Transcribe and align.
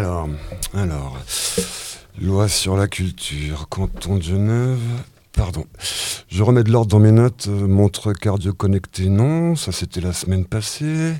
Alors, 0.00 1.18
loi 2.22 2.48
sur 2.48 2.74
la 2.74 2.88
culture, 2.88 3.68
canton 3.68 4.16
de 4.16 4.22
Genève. 4.22 4.78
Pardon. 5.34 5.64
Je 6.28 6.42
remets 6.42 6.64
de 6.64 6.70
l'ordre 6.70 6.90
dans 6.90 7.00
mes 7.00 7.12
notes. 7.12 7.48
Montre 7.48 8.14
cardio 8.14 8.54
connecté, 8.54 9.10
non. 9.10 9.56
Ça, 9.56 9.72
c'était 9.72 10.00
la 10.00 10.14
semaine 10.14 10.46
passée. 10.46 11.12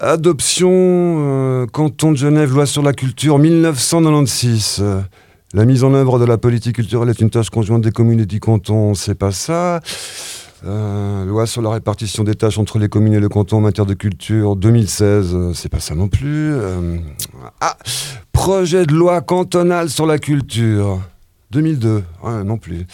Adoption, 0.00 0.68
euh, 0.72 1.66
canton 1.66 2.10
de 2.10 2.16
Genève, 2.16 2.52
loi 2.52 2.66
sur 2.66 2.82
la 2.82 2.92
culture, 2.92 3.38
1996. 3.38 4.78
Euh, 4.80 5.00
la 5.54 5.64
mise 5.64 5.84
en 5.84 5.94
œuvre 5.94 6.18
de 6.18 6.24
la 6.24 6.38
politique 6.38 6.74
culturelle 6.76 7.10
est 7.10 7.20
une 7.20 7.30
tâche 7.30 7.50
conjointe 7.50 7.82
des 7.82 7.92
communes 7.92 8.20
et 8.20 8.26
du 8.26 8.40
canton, 8.40 8.94
c'est 8.94 9.14
pas 9.14 9.30
ça. 9.30 9.80
Euh, 10.64 11.24
loi 11.24 11.46
sur 11.46 11.60
la 11.60 11.70
répartition 11.70 12.24
des 12.24 12.34
tâches 12.34 12.58
entre 12.58 12.78
les 12.78 12.88
communes 12.88 13.12
et 13.12 13.20
le 13.20 13.28
canton 13.28 13.58
en 13.58 13.60
matière 13.60 13.86
de 13.86 13.94
culture 13.94 14.56
2016, 14.56 15.34
euh, 15.34 15.52
c'est 15.54 15.68
pas 15.68 15.80
ça 15.80 15.94
non 15.94 16.08
plus. 16.08 16.54
Euh, 16.54 16.98
ah, 17.60 17.76
projet 18.32 18.86
de 18.86 18.92
loi 18.94 19.20
cantonale 19.20 19.90
sur 19.90 20.06
la 20.06 20.18
culture 20.18 21.00
2002, 21.50 22.02
non 22.44 22.58
plus. 22.58 22.86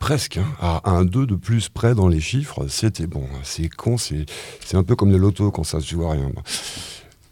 Presque, 0.00 0.38
hein. 0.38 0.46
à 0.60 0.90
un 0.90 1.04
2 1.04 1.26
de 1.26 1.34
plus 1.36 1.68
près 1.68 1.94
dans 1.94 2.08
les 2.08 2.20
chiffres, 2.20 2.66
c'était 2.68 3.06
bon. 3.06 3.24
C'est 3.44 3.68
con, 3.68 3.96
c'est 3.98 4.26
un 4.74 4.82
peu 4.82 4.96
comme 4.96 5.12
le 5.12 5.18
loto 5.18 5.50
quand 5.52 5.62
ça 5.62 5.80
se 5.80 5.88
joue 5.88 6.04
à 6.04 6.12
rien. 6.12 6.30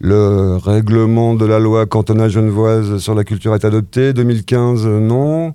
Le 0.06 0.58
règlement 0.58 1.32
de 1.34 1.46
la 1.46 1.58
loi 1.58 1.86
cantonale 1.86 2.28
genevoise 2.28 2.98
sur 2.98 3.14
la 3.14 3.24
culture 3.24 3.54
est 3.54 3.64
adopté. 3.64 4.12
2015, 4.12 4.84
non. 4.84 5.54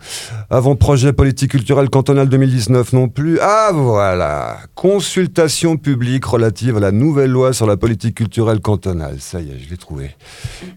Avant-projet 0.50 1.14
politique 1.14 1.52
culturelle 1.52 1.92
cantonale 1.92 2.30
2019 2.30 2.94
non 2.94 3.10
plus. 3.10 3.38
Ah 3.44 3.70
voilà. 3.72 4.58
Consultation 4.74 5.78
publique 5.78 6.26
relative 6.26 6.78
à 6.78 6.80
la 6.80 6.92
nouvelle 6.92 7.30
loi 7.30 7.54
sur 7.54 7.68
la 7.68 7.78
politique 7.78 8.16
culturelle 8.16 8.60
cantonale. 8.60 9.18
Ça 9.20 9.40
y 9.40 9.52
est, 9.52 9.60
je 9.60 9.70
l'ai 9.70 9.78
trouvé. 9.78 10.16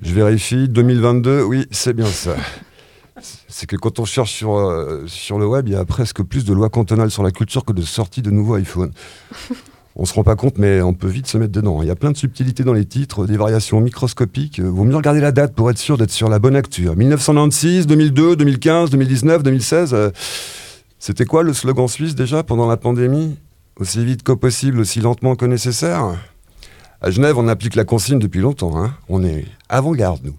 Je 0.03 0.13
vérifie. 0.13 0.69
2022, 0.69 1.43
oui, 1.43 1.67
c'est 1.71 1.95
bien 1.95 2.05
ça. 2.05 2.37
C'est 3.49 3.67
que 3.67 3.77
quand 3.77 4.01
on 4.01 4.05
cherche 4.05 4.33
sur, 4.33 4.55
euh, 4.55 5.05
sur 5.07 5.39
le 5.39 5.47
web, 5.47 5.67
il 5.69 5.73
y 5.73 5.77
a 5.77 5.87
presque 5.87 6.23
plus 6.23 6.45
de 6.45 6.53
lois 6.53 6.69
cantonales 6.69 7.11
sur 7.11 7.23
la 7.23 7.31
culture 7.31 7.65
que 7.65 7.73
de 7.73 7.81
sorties 7.81 8.21
de 8.21 8.31
nouveaux 8.31 8.59
iPhones. 8.59 8.93
On 9.95 10.05
se 10.05 10.15
rend 10.15 10.25
pas 10.25 10.37
compte, 10.37 10.59
mais 10.59 10.81
on 10.81 10.95
peut 10.95 11.09
vite 11.09 11.27
se 11.27 11.37
mettre 11.37 11.53
dedans. 11.53 11.83
Il 11.83 11.89
y 11.89 11.91
a 11.91 11.97
plein 11.97 12.13
de 12.13 12.17
subtilités 12.17 12.65
dans 12.65 12.73
les 12.73 12.87
titres, 12.87 13.27
des 13.27 13.37
variations 13.37 13.81
microscopiques. 13.81 14.61
Vaut 14.61 14.85
mieux 14.85 14.97
regarder 14.97 15.21
la 15.21 15.33
date 15.33 15.55
pour 15.55 15.71
être 15.71 15.79
sûr 15.79 15.99
d'être 15.99 16.11
sur 16.11 16.29
la 16.29 16.39
bonne 16.39 16.57
actu. 16.57 16.89
1996, 16.89 17.87
2002, 17.87 18.37
2015, 18.37 18.91
2019, 18.91 19.43
2016. 19.43 19.97
C'était 20.99 21.25
quoi 21.25 21.43
le 21.43 21.53
slogan 21.53 21.89
suisse 21.89 22.15
déjà 22.15 22.43
pendant 22.43 22.67
la 22.67 22.77
pandémie? 22.77 23.37
Aussi 23.77 24.05
vite 24.05 24.23
que 24.23 24.33
possible, 24.33 24.79
aussi 24.81 25.01
lentement 25.01 25.35
que 25.35 25.45
nécessaire? 25.45 26.17
À 27.01 27.11
Genève, 27.11 27.37
on 27.37 27.49
applique 27.49 27.75
la 27.75 27.85
consigne 27.85 28.21
depuis 28.21 28.41
longtemps. 28.41 28.77
Hein. 28.77 28.95
on 29.09 29.25
est 29.25 29.45
avant-garde, 29.69 30.21
nous. 30.23 30.37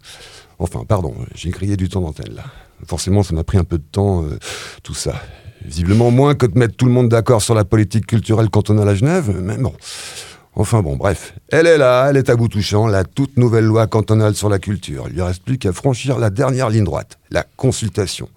Enfin, 0.60 0.86
pardon, 0.88 1.14
j'ai 1.36 1.50
grillé 1.50 1.76
du 1.76 1.90
temps 1.90 2.00
d'antenne 2.00 2.34
là. 2.36 2.46
Forcément, 2.88 3.24
ça 3.24 3.36
m'a 3.36 3.44
pris 3.44 3.58
un 3.58 3.66
peu 3.66 3.78
de 3.78 3.84
temps, 3.84 4.24
euh, 4.24 4.38
tout 4.84 4.94
ça. 4.94 5.22
Visiblement 5.66 6.12
moins 6.12 6.36
que 6.36 6.46
de 6.46 6.58
mettre 6.58 6.76
tout 6.76 6.86
le 6.86 6.92
monde 6.92 7.10
d'accord 7.10 7.42
sur 7.42 7.56
la 7.56 7.66
politique 7.66 8.06
culturelle 8.06 8.50
cantonale 8.50 8.90
à 8.90 8.96
Genève, 8.96 9.36
mais 9.42 9.58
bon. 9.58 9.74
Enfin 10.56 10.82
bon, 10.82 10.96
bref. 10.96 11.34
Elle 11.50 11.66
est 11.66 11.78
là, 11.78 12.08
elle 12.10 12.18
est 12.18 12.30
à 12.30 12.36
bout 12.36 12.48
touchant, 12.48 12.86
la 12.86 13.04
toute 13.04 13.38
nouvelle 13.38 13.66
loi 13.66 13.88
cantonale 13.88 14.36
sur 14.36 14.50
la 14.50 14.60
culture. 14.60 15.06
Il 15.08 15.16
lui 15.16 15.22
reste 15.22 15.44
plus 15.44 15.58
qu'à 15.58 15.74
franchir 15.74 16.20
la 16.20 16.30
dernière 16.30 16.70
ligne 16.70 16.84
droite, 16.84 17.18
la 17.32 17.44
consultation. 17.56 18.30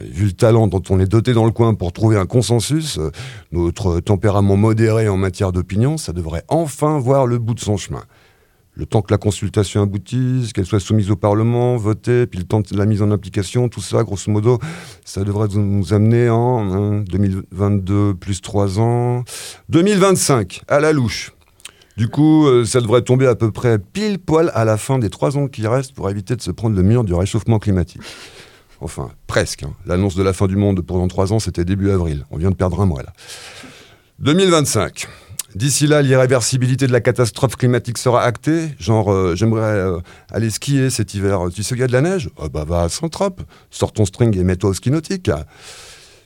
Vu 0.00 0.26
le 0.26 0.32
talent 0.32 0.66
dont 0.66 0.82
on 0.90 0.98
est 1.00 1.06
doté 1.06 1.32
dans 1.32 1.44
le 1.44 1.52
coin 1.52 1.74
pour 1.74 1.92
trouver 1.92 2.16
un 2.16 2.26
consensus, 2.26 2.98
euh, 2.98 3.10
notre 3.52 4.00
tempérament 4.00 4.56
modéré 4.56 5.08
en 5.08 5.16
matière 5.16 5.52
d'opinion, 5.52 5.98
ça 5.98 6.12
devrait 6.12 6.42
enfin 6.48 6.98
voir 6.98 7.26
le 7.26 7.38
bout 7.38 7.54
de 7.54 7.60
son 7.60 7.76
chemin 7.76 8.02
le 8.76 8.86
temps 8.86 9.02
que 9.02 9.12
la 9.12 9.18
consultation 9.18 9.82
aboutisse, 9.82 10.52
qu'elle 10.52 10.66
soit 10.66 10.80
soumise 10.80 11.10
au 11.10 11.16
Parlement, 11.16 11.76
votée, 11.76 12.26
puis 12.26 12.38
le 12.38 12.44
temps 12.44 12.60
de 12.60 12.76
la 12.76 12.86
mise 12.86 13.02
en 13.02 13.10
application, 13.10 13.68
tout 13.68 13.80
ça, 13.80 14.02
grosso 14.02 14.30
modo, 14.30 14.58
ça 15.04 15.22
devrait 15.22 15.48
nous 15.54 15.92
amener 15.92 16.28
en 16.28 17.00
2022 17.00 18.14
plus 18.14 18.40
3 18.40 18.80
ans, 18.80 19.24
2025, 19.68 20.62
à 20.68 20.80
la 20.80 20.92
louche. 20.92 21.32
Du 21.96 22.08
coup, 22.08 22.46
euh, 22.46 22.64
ça 22.64 22.80
devrait 22.80 23.02
tomber 23.02 23.28
à 23.28 23.36
peu 23.36 23.52
près 23.52 23.78
pile 23.78 24.18
poil 24.18 24.50
à 24.54 24.64
la 24.64 24.76
fin 24.76 24.98
des 24.98 25.10
3 25.10 25.38
ans 25.38 25.46
qui 25.46 25.64
restent 25.66 25.92
pour 25.92 26.10
éviter 26.10 26.34
de 26.34 26.42
se 26.42 26.50
prendre 26.50 26.74
le 26.74 26.82
mur 26.82 27.04
du 27.04 27.14
réchauffement 27.14 27.60
climatique. 27.60 28.02
Enfin, 28.80 29.10
presque. 29.28 29.62
Hein. 29.62 29.72
L'annonce 29.86 30.16
de 30.16 30.22
la 30.24 30.32
fin 30.32 30.48
du 30.48 30.56
monde 30.56 30.80
pendant 30.80 31.06
3 31.06 31.32
ans, 31.32 31.38
c'était 31.38 31.64
début 31.64 31.90
avril. 31.90 32.26
On 32.32 32.38
vient 32.38 32.50
de 32.50 32.56
perdre 32.56 32.80
un 32.80 32.86
mois 32.86 33.04
là. 33.04 33.12
2025. 34.18 35.06
D'ici 35.54 35.86
là, 35.86 36.02
l'irréversibilité 36.02 36.88
de 36.88 36.92
la 36.92 37.00
catastrophe 37.00 37.54
climatique 37.54 37.98
sera 37.98 38.22
actée. 38.24 38.70
Genre, 38.80 39.12
euh, 39.12 39.36
j'aimerais 39.36 39.62
euh, 39.62 39.98
aller 40.32 40.50
skier 40.50 40.90
cet 40.90 41.14
hiver. 41.14 41.42
Tu 41.54 41.62
sais 41.62 41.76
qu'il 41.76 41.80
y 41.80 41.84
a 41.84 41.86
de 41.86 41.92
la 41.92 42.00
neige? 42.00 42.28
Oh 42.36 42.48
Bah 42.48 42.64
va 42.64 42.82
à 42.82 42.88
Saint-Trope, 42.88 43.40
sors 43.70 43.92
ton 43.92 44.04
string 44.04 44.36
et 44.36 44.42
mets-toi 44.42 44.70
au 44.70 44.74
ski 44.74 44.90
nautique. 44.90 45.30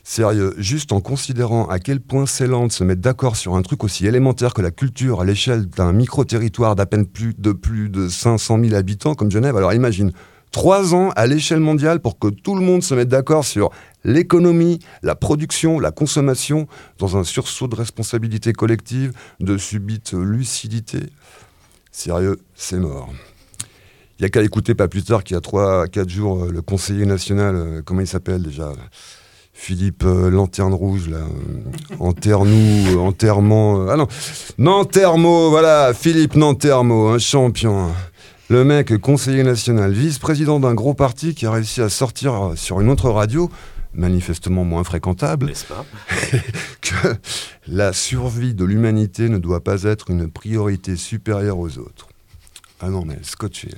Sérieux, 0.03 0.55
juste 0.57 0.91
en 0.91 1.01
considérant 1.01 1.67
à 1.67 1.77
quel 1.77 1.99
point 1.99 2.25
c'est 2.25 2.47
lent 2.47 2.65
de 2.65 2.71
se 2.71 2.83
mettre 2.83 3.01
d'accord 3.01 3.35
sur 3.35 3.55
un 3.55 3.61
truc 3.61 3.83
aussi 3.83 4.07
élémentaire 4.07 4.55
que 4.55 4.63
la 4.63 4.71
culture 4.71 5.21
à 5.21 5.25
l'échelle 5.25 5.67
d'un 5.67 5.93
micro-territoire 5.93 6.75
d'à 6.75 6.87
peine 6.87 7.05
plus 7.05 7.35
de 7.37 7.51
plus 7.51 7.89
de 7.89 8.07
500 8.07 8.59
000 8.63 8.73
habitants 8.73 9.13
comme 9.13 9.29
Genève, 9.29 9.55
alors 9.55 9.73
imagine, 9.73 10.11
trois 10.51 10.93
ans 10.95 11.11
à 11.15 11.27
l'échelle 11.27 11.59
mondiale 11.59 11.99
pour 11.99 12.19
que 12.19 12.27
tout 12.27 12.55
le 12.55 12.61
monde 12.61 12.83
se 12.83 12.93
mette 12.93 13.09
d'accord 13.09 13.45
sur 13.45 13.69
l'économie, 14.03 14.79
la 15.03 15.15
production, 15.15 15.79
la 15.79 15.91
consommation, 15.91 16.67
dans 16.97 17.17
un 17.17 17.23
sursaut 17.23 17.67
de 17.67 17.75
responsabilité 17.75 18.53
collective, 18.53 19.13
de 19.39 19.57
subite 19.57 20.13
lucidité. 20.13 20.99
Sérieux, 21.91 22.39
c'est 22.55 22.79
mort. 22.79 23.09
Il 24.19 24.23
n'y 24.23 24.25
a 24.25 24.29
qu'à 24.29 24.41
écouter 24.41 24.75
pas 24.75 24.89
plus 24.89 25.03
tard 25.03 25.23
qu'il 25.23 25.35
y 25.35 25.37
a 25.37 25.41
3-4 25.41 26.09
jours 26.09 26.43
euh, 26.43 26.51
le 26.51 26.61
conseiller 26.61 27.05
national, 27.05 27.55
euh, 27.55 27.81
comment 27.83 28.01
il 28.01 28.07
s'appelle 28.07 28.41
déjà 28.43 28.73
Philippe 29.53 30.03
euh, 30.05 30.29
Lanterne 30.29 30.73
Rouge, 30.73 31.09
là. 31.09 31.19
Enterre-nous, 31.99 32.99
enterrement. 32.99 33.87
ah 33.89 33.95
non, 33.95 34.07
Nantermo, 34.57 35.49
voilà, 35.49 35.93
Philippe 35.93 36.35
Nantermo, 36.35 37.07
un 37.07 37.17
champion. 37.17 37.91
Le 38.49 38.63
mec, 38.63 38.97
conseiller 38.97 39.43
national, 39.43 39.91
vice-président 39.91 40.59
d'un 40.59 40.73
gros 40.73 40.95
parti 40.95 41.35
qui 41.35 41.45
a 41.45 41.51
réussi 41.51 41.81
à 41.81 41.89
sortir 41.89 42.53
sur 42.55 42.81
une 42.81 42.89
autre 42.89 43.11
radio 43.11 43.51
manifestement 43.93 44.63
moins 44.63 44.83
fréquentable, 44.83 45.45
n'est-ce 45.45 45.65
pas 45.65 45.85
que 46.81 47.15
la 47.67 47.93
survie 47.93 48.55
de 48.55 48.65
l'humanité 48.65 49.29
ne 49.29 49.37
doit 49.37 49.63
pas 49.63 49.83
être 49.83 50.09
une 50.09 50.31
priorité 50.31 50.95
supérieure 50.95 51.59
aux 51.59 51.77
autres. 51.77 52.09
Ah 52.81 52.89
non, 52.89 53.05
mais 53.05 53.19
scotché. 53.21 53.69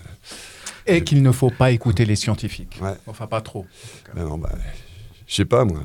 Et 0.87 1.03
qu'il 1.03 1.21
ne 1.21 1.33
faut 1.33 1.49
pas 1.49 1.71
écouter 1.71 2.05
les 2.05 2.15
scientifiques. 2.15 2.79
Enfin, 3.07 3.27
pas 3.27 3.41
trop. 3.41 3.65
Ben 4.15 4.23
non, 4.23 4.37
bah, 4.37 4.53
je 5.27 5.35
sais 5.35 5.45
pas 5.45 5.65
moi. 5.65 5.81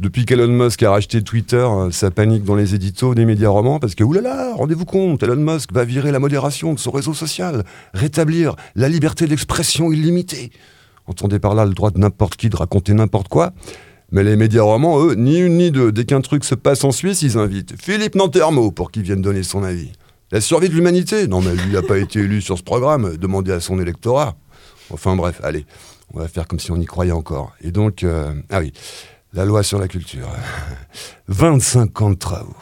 Depuis 0.00 0.24
qu'Elon 0.24 0.48
Musk 0.48 0.82
a 0.82 0.92
racheté 0.92 1.20
Twitter, 1.20 1.68
ça 1.90 2.10
panique 2.10 2.42
dans 2.42 2.54
les 2.54 2.74
éditos 2.74 3.14
des 3.14 3.26
médias 3.26 3.50
romans 3.50 3.78
parce 3.78 3.94
que, 3.94 4.02
oulala, 4.02 4.54
rendez-vous 4.54 4.86
compte, 4.86 5.22
Elon 5.22 5.36
Musk 5.36 5.74
va 5.74 5.84
virer 5.84 6.10
la 6.10 6.18
modération 6.18 6.72
de 6.72 6.78
son 6.78 6.90
réseau 6.90 7.12
social, 7.12 7.64
rétablir 7.92 8.56
la 8.76 8.88
liberté 8.88 9.26
d'expression 9.26 9.92
illimitée. 9.92 10.52
Entendez 11.06 11.38
par 11.38 11.54
là 11.54 11.66
le 11.66 11.74
droit 11.74 11.90
de 11.90 11.98
n'importe 11.98 12.36
qui 12.36 12.48
de 12.48 12.56
raconter 12.56 12.94
n'importe 12.94 13.28
quoi. 13.28 13.52
Mais 14.10 14.24
les 14.24 14.36
médias 14.36 14.62
romans, 14.62 15.04
eux, 15.04 15.16
ni 15.16 15.38
une 15.38 15.58
ni 15.58 15.70
deux. 15.70 15.92
Dès 15.92 16.06
qu'un 16.06 16.22
truc 16.22 16.44
se 16.44 16.54
passe 16.54 16.82
en 16.82 16.92
Suisse, 16.92 17.20
ils 17.20 17.36
invitent 17.36 17.74
Philippe 17.78 18.14
Nantermo 18.14 18.70
pour 18.70 18.90
qu'il 18.90 19.02
vienne 19.02 19.20
donner 19.20 19.42
son 19.42 19.62
avis. 19.62 19.92
La 20.32 20.40
survie 20.40 20.70
de 20.70 20.74
l'humanité 20.74 21.28
Non, 21.28 21.42
mais 21.42 21.54
lui 21.54 21.74
n'a 21.74 21.82
pas 21.82 21.98
été 21.98 22.20
élu 22.20 22.40
sur 22.40 22.56
ce 22.56 22.62
programme. 22.62 23.18
Demandez 23.18 23.52
à 23.52 23.60
son 23.60 23.78
électorat. 23.78 24.34
Enfin 24.88 25.14
bref, 25.14 25.42
allez, 25.44 25.66
on 26.14 26.20
va 26.20 26.26
faire 26.26 26.48
comme 26.48 26.58
si 26.58 26.72
on 26.72 26.80
y 26.80 26.86
croyait 26.86 27.12
encore. 27.12 27.52
Et 27.60 27.70
donc, 27.70 28.02
euh, 28.02 28.32
ah 28.48 28.60
oui, 28.60 28.72
la 29.32 29.44
loi 29.44 29.62
sur 29.62 29.78
la 29.78 29.88
culture. 29.88 30.28
25 31.28 32.02
ans 32.02 32.10
de 32.10 32.14
travaux. 32.16 32.56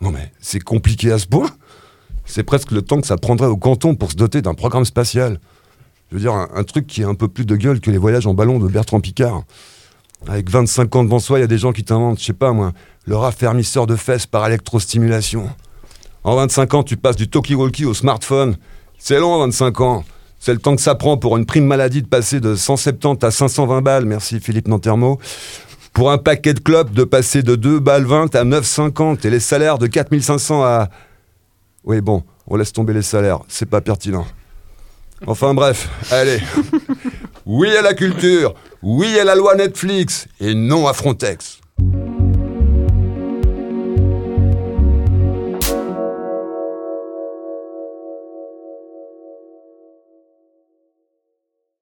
Non 0.00 0.10
mais 0.10 0.32
c'est 0.40 0.60
compliqué 0.60 1.10
à 1.10 1.18
ce 1.18 1.26
point 1.26 1.50
C'est 2.24 2.44
presque 2.44 2.70
le 2.70 2.82
temps 2.82 3.00
que 3.00 3.06
ça 3.06 3.16
prendrait 3.16 3.48
au 3.48 3.56
canton 3.56 3.94
pour 3.94 4.10
se 4.10 4.16
doter 4.16 4.42
d'un 4.42 4.54
programme 4.54 4.84
spatial. 4.84 5.40
Je 6.10 6.16
veux 6.16 6.20
dire, 6.20 6.32
un, 6.32 6.64
truc 6.64 6.86
qui 6.86 7.02
est 7.02 7.04
un 7.04 7.14
peu 7.14 7.28
plus 7.28 7.44
de 7.44 7.54
gueule 7.54 7.80
que 7.80 7.90
les 7.90 7.98
voyages 7.98 8.26
en 8.26 8.32
ballon 8.32 8.58
de 8.58 8.66
Bertrand 8.66 9.00
Picard. 9.00 9.42
Avec 10.26 10.48
25 10.48 10.96
ans 10.96 11.04
devant 11.04 11.18
soi, 11.18 11.38
il 11.38 11.42
y 11.42 11.44
a 11.44 11.48
des 11.48 11.58
gens 11.58 11.72
qui 11.72 11.84
t'inventent, 11.84 12.18
je 12.18 12.24
sais 12.24 12.32
pas 12.32 12.52
moi, 12.52 12.72
le 13.04 13.14
raffermisseur 13.14 13.86
de 13.86 13.94
fesses 13.94 14.26
par 14.26 14.46
électrostimulation. 14.46 15.50
En 16.24 16.34
25 16.36 16.74
ans, 16.74 16.82
tu 16.82 16.96
passes 16.96 17.16
du 17.16 17.28
talkie-walkie 17.28 17.84
au 17.84 17.94
smartphone. 17.94 18.56
C'est 18.98 19.20
long, 19.20 19.38
25 19.38 19.80
ans. 19.82 20.04
C'est 20.40 20.52
le 20.52 20.60
temps 20.60 20.76
que 20.76 20.82
ça 20.82 20.94
prend 20.94 21.18
pour 21.18 21.36
une 21.36 21.46
prime 21.46 21.66
maladie 21.66 22.00
de 22.02 22.06
passer 22.06 22.40
de 22.40 22.54
170 22.54 23.24
à 23.24 23.30
520 23.30 23.82
balles, 23.82 24.04
merci 24.06 24.40
Philippe 24.40 24.68
Nantermo. 24.68 25.18
Pour 25.92 26.10
un 26.12 26.18
paquet 26.18 26.54
de 26.54 26.60
clopes 26.60 26.92
de 26.92 27.04
passer 27.04 27.42
de 27.42 27.56
2 27.56 27.80
balles 27.80 28.04
20 28.04 28.34
à 28.34 28.44
9,50 28.44 29.26
et 29.26 29.30
les 29.30 29.40
salaires 29.40 29.78
de 29.78 29.86
4500 29.86 30.62
à... 30.62 30.88
Oui 31.84 32.00
bon, 32.00 32.22
on 32.46 32.56
laisse 32.56 32.72
tomber 32.72 32.92
les 32.92 33.02
salaires, 33.02 33.40
c'est 33.48 33.68
pas 33.68 33.80
pertinent. 33.80 34.26
Enfin 35.26 35.54
bref, 35.54 35.88
allez. 36.10 36.40
Oui 37.50 37.74
à 37.74 37.80
la 37.80 37.94
culture, 37.94 38.54
oui 38.82 39.18
à 39.18 39.24
la 39.24 39.34
loi 39.34 39.54
Netflix, 39.54 40.28
et 40.38 40.54
non 40.54 40.86
à 40.86 40.92
Frontex. 40.92 41.60